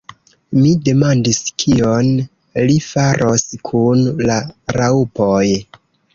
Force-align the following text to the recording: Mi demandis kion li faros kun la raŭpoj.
Mi 0.59 0.69
demandis 0.87 1.41
kion 1.63 2.09
li 2.71 2.79
faros 2.87 3.45
kun 3.71 4.03
la 4.31 4.41
raŭpoj. 4.81 5.45